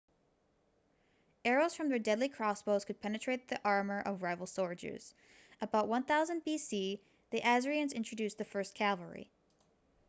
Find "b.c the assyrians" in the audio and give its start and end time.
6.43-7.93